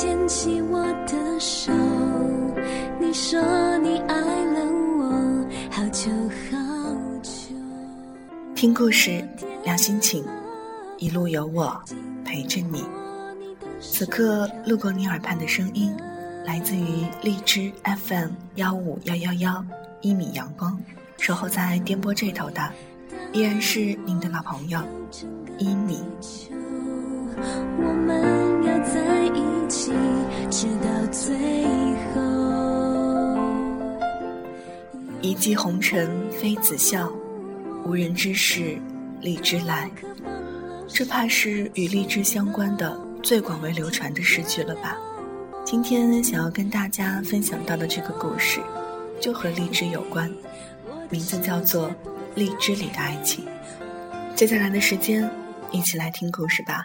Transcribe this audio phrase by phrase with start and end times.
[0.00, 1.72] 牵起我的手
[3.00, 3.36] 你说
[3.78, 4.64] 你爱了
[4.96, 6.08] 我好久
[6.52, 7.52] 好久。
[8.54, 9.26] 听故事
[9.64, 10.24] 聊心情
[10.98, 11.82] 一路有我
[12.24, 12.84] 陪着你。
[13.80, 15.92] 此刻路过你耳畔的声音
[16.44, 19.64] 来自于荔枝 fm 幺五幺幺幺
[20.00, 20.80] 一米阳光
[21.18, 22.72] 守候在颠簸这头的
[23.32, 24.80] 依然是您的老朋友
[25.58, 25.98] 依米。
[27.80, 28.47] 我们
[28.80, 29.92] 在一起，
[30.50, 31.36] 直到最
[32.14, 32.20] 后。
[35.20, 37.12] 一骑红尘妃子笑，
[37.84, 38.78] 无人知是
[39.20, 39.90] 荔枝来。
[40.86, 44.96] 这怕是与荔枝相关的最广为流传的诗句了吧？
[45.64, 48.60] 今天想要跟大家分享到的这个故事，
[49.20, 50.32] 就和荔枝有关，
[51.10, 51.90] 名字叫做
[52.34, 53.44] 《荔枝里的爱情》。
[54.34, 55.28] 接下来的时间，
[55.70, 56.84] 一起来听故事吧。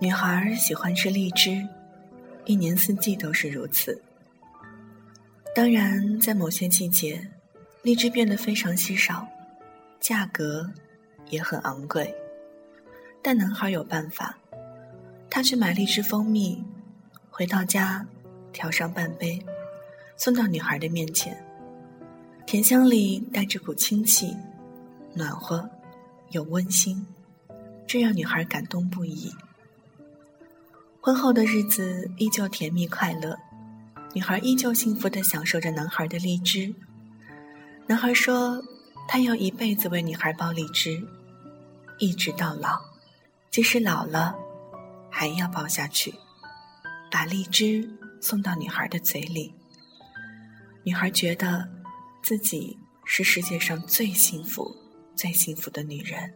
[0.00, 1.66] 女孩喜欢吃荔枝，
[2.44, 4.00] 一年四季都是如此。
[5.56, 7.20] 当然，在某些季节，
[7.82, 9.26] 荔枝变得非常稀少，
[9.98, 10.72] 价格
[11.30, 12.14] 也很昂贵。
[13.20, 14.38] 但男孩有办法，
[15.28, 16.62] 他去买荔枝蜂蜜，
[17.28, 18.06] 回到家
[18.52, 19.44] 调上半杯，
[20.16, 21.36] 送到女孩的面前。
[22.46, 24.36] 甜香里带着股清气，
[25.12, 25.68] 暖和
[26.30, 27.04] 又温馨，
[27.84, 29.34] 这让女孩感动不已。
[31.08, 33.34] 婚后的日子依旧甜蜜快乐，
[34.12, 36.70] 女孩依旧幸福地享受着男孩的荔枝。
[37.86, 38.62] 男孩说
[39.08, 41.02] ：“他要一辈子为女孩剥荔枝，
[41.96, 42.78] 一直到老，
[43.50, 44.36] 即使老了，
[45.10, 46.14] 还要剥下去，
[47.10, 47.88] 把荔枝
[48.20, 49.54] 送到女孩的嘴里。”
[50.84, 51.66] 女孩觉得
[52.22, 54.76] 自己是世界上最幸福、
[55.16, 56.34] 最幸福的女人。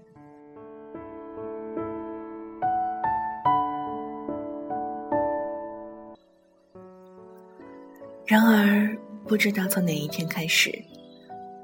[8.32, 8.88] 然而，
[9.28, 10.72] 不知道从哪一天开始，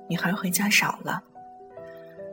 [0.07, 1.25] 女孩回家少了。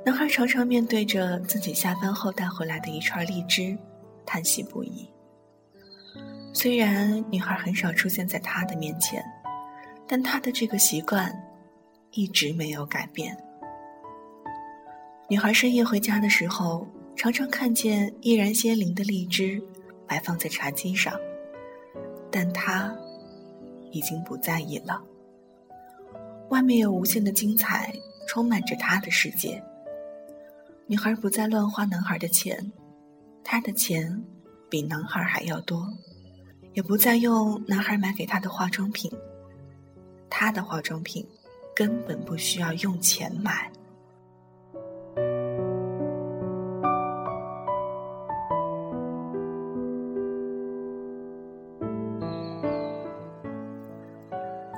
[0.06, 3.78] 男孩常常面对着自己下班后带回来的一串荔枝，
[4.26, 5.10] 叹息不已。
[6.52, 9.24] 虽然女孩很少出现在他的面前，
[10.06, 11.34] 但他的这个习惯
[12.12, 13.38] 一直没有改变。
[15.30, 16.86] 女孩深夜回家的时候，
[17.16, 19.64] 常常看见依然鲜灵的荔枝
[20.06, 21.18] 摆放在茶几上，
[22.30, 22.94] 但他。
[23.96, 25.02] 已经不在意了。
[26.50, 27.96] 外面有无限的精彩，
[28.28, 29.64] 充满着他的世界。
[30.86, 32.74] 女孩不再乱花男孩的钱，
[33.42, 34.22] 她的钱
[34.70, 35.88] 比男孩还要多，
[36.74, 39.10] 也不再用男孩买给她的化妆品，
[40.30, 41.26] 她的化妆品
[41.74, 43.72] 根本不需要用钱买。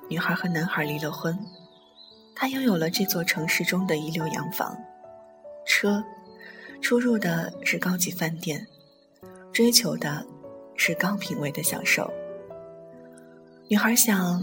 [0.10, 1.38] 女孩和男孩离了婚，
[2.36, 4.78] 她拥有了这座城市中的一流洋房、
[5.66, 6.04] 车，
[6.82, 8.66] 出入的是高级饭店，
[9.52, 10.26] 追求的
[10.76, 12.10] 是高品位的享受。
[13.68, 14.42] 女孩想，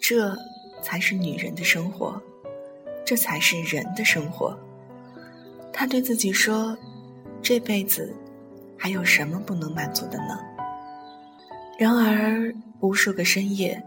[0.00, 0.36] 这
[0.82, 2.20] 才是女人的生活，
[3.06, 4.58] 这才是人的生活。
[5.72, 6.76] 她对自己说
[7.40, 8.12] ：“这辈子
[8.76, 10.40] 还有什么不能满足的呢？”
[11.78, 13.80] 然而，无数个深夜。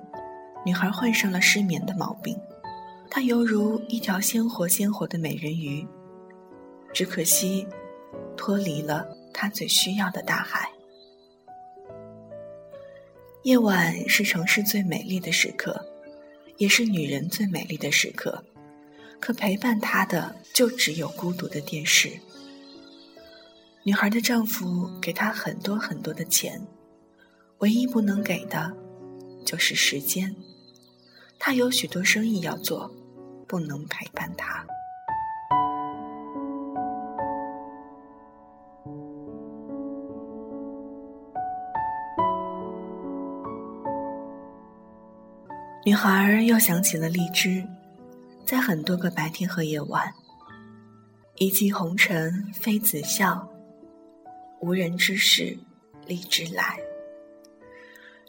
[0.63, 2.37] 女孩患上了失眠的毛病，
[3.09, 5.87] 她犹如一条鲜活鲜活的美人鱼，
[6.93, 7.67] 只可惜
[8.37, 10.69] 脱离了她最需要的大海。
[13.43, 15.83] 夜晚是城市最美丽的时刻，
[16.57, 18.43] 也是女人最美丽的时刻，
[19.19, 22.11] 可陪伴她的就只有孤独的电视。
[23.83, 26.61] 女孩的丈夫给她很多很多的钱，
[27.57, 28.71] 唯一不能给的，
[29.43, 30.35] 就是时间。
[31.43, 32.87] 他有许多生意要做，
[33.47, 34.63] 不能陪伴他。
[45.83, 47.67] 女孩又想起了荔枝，
[48.45, 50.13] 在很多个白天和夜晚，
[51.37, 53.49] 一骑红尘妃子笑，
[54.59, 55.57] 无人知是
[56.05, 56.77] 荔枝来。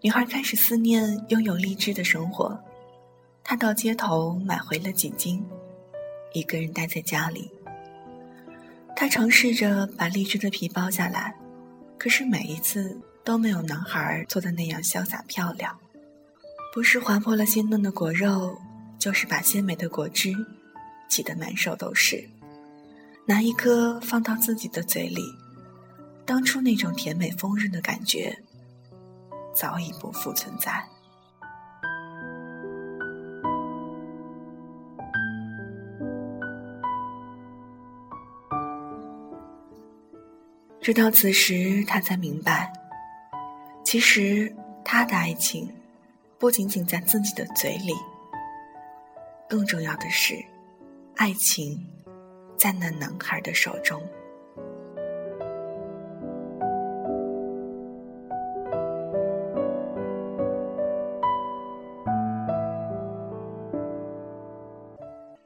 [0.00, 2.58] 女孩开始思念拥有荔枝的生活。
[3.44, 5.44] 他到街头买回了几斤，
[6.32, 7.50] 一个人待在家里。
[8.94, 11.34] 他尝试着把荔枝的皮剥下来，
[11.98, 15.76] 可是每一次都没有男孩做的那样潇洒漂亮。
[16.72, 18.56] 不是划破了鲜嫩的果肉，
[18.98, 20.32] 就是把鲜美的果汁
[21.08, 22.26] 挤得满手都是。
[23.26, 25.22] 拿一颗放到自己的嘴里，
[26.24, 28.36] 当初那种甜美丰润的感觉，
[29.54, 30.82] 早已不复存在。
[40.82, 42.72] 直到此时，他才明白，
[43.84, 44.52] 其实
[44.84, 45.72] 他的爱情。
[46.40, 47.92] 不仅仅在自己的嘴里，
[49.48, 50.34] 更重要的是，
[51.14, 51.86] 爱情
[52.56, 54.02] 在那男孩的手中。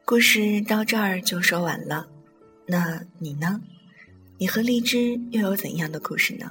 [0.07, 2.09] 故事到这儿就说完了，
[2.67, 3.61] 那你呢？
[4.39, 6.51] 你和荔枝又有怎样的故事呢？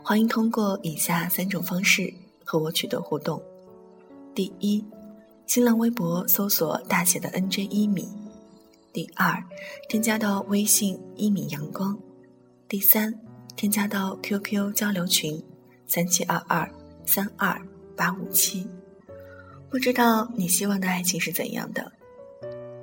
[0.00, 2.12] 欢迎通过以下三种方式
[2.44, 3.42] 和我取得互动。
[4.32, 4.84] 第一，
[5.44, 8.08] 新浪微博搜索大写的 NJ 一米。
[8.92, 9.42] 第二，
[9.88, 11.98] 添加到微信一米阳光。
[12.68, 13.12] 第三，
[13.56, 15.42] 添加到 QQ 交流群
[15.86, 16.68] 三七二二
[17.04, 17.60] 三二
[17.96, 18.64] 八五七。
[19.68, 21.90] 不知道你希望的爱情是怎样的？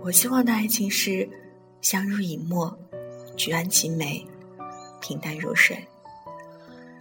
[0.01, 1.27] 我希望的爱情是
[1.81, 2.77] 相濡以沫，
[3.38, 4.28] 举案齐眉，
[5.00, 5.88] 平淡如水。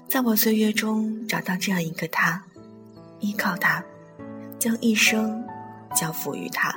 [0.06, 2.40] 在我岁月中找到这样一个他，
[3.18, 3.82] 依靠他。
[4.58, 5.46] 将一生
[5.94, 6.74] 交付于他，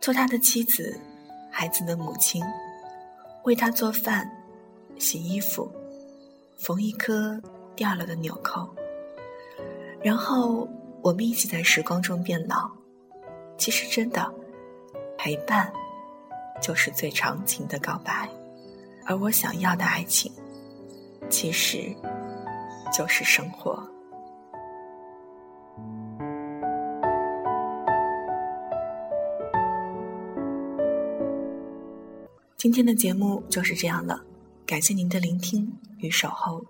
[0.00, 0.98] 做他的妻子，
[1.50, 2.42] 孩子的母亲，
[3.44, 4.28] 为他做饭、
[4.98, 5.70] 洗衣服、
[6.58, 7.40] 缝一颗
[7.76, 8.66] 掉了的纽扣，
[10.02, 10.66] 然后
[11.02, 12.68] 我们一起在时光中变老。
[13.58, 14.34] 其实，真的
[15.18, 15.70] 陪伴
[16.62, 18.28] 就是最长情的告白，
[19.06, 20.32] 而我想要的爱情，
[21.28, 21.94] 其实
[22.96, 23.88] 就是生活。
[32.56, 34.22] 今天的节目就是这样了，
[34.66, 36.62] 感谢您的聆听与守候，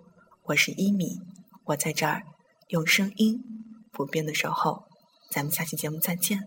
[0.43, 1.19] 我是一米，
[1.65, 2.23] 我在这儿
[2.69, 3.43] 用声音
[3.91, 4.85] 不变的守候，
[5.29, 6.39] 咱们下期节目再见，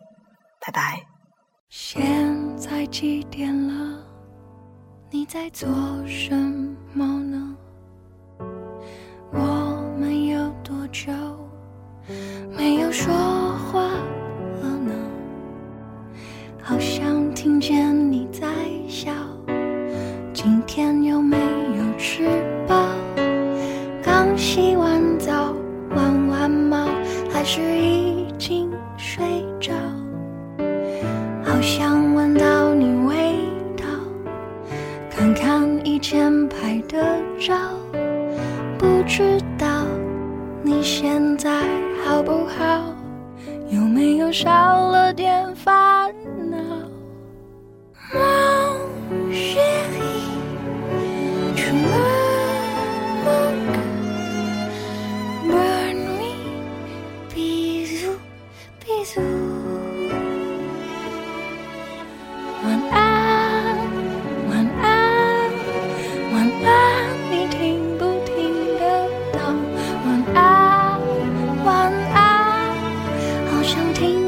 [0.60, 1.06] 拜拜。
[1.68, 4.13] 现在几点了？
[5.14, 5.70] 你在做
[6.08, 6.34] 什
[6.92, 7.56] 么呢？
[9.30, 11.12] 我们有多久
[12.58, 14.92] 没有说话了呢？
[16.60, 18.48] 好像听见你在
[18.88, 19.12] 笑。
[20.32, 21.38] 今天有没
[38.78, 39.84] 不知道
[40.62, 41.62] 你现在
[42.04, 42.94] 好不好？
[43.70, 44.48] 有没有少
[44.88, 45.83] 了点烦
[73.64, 74.23] 想听。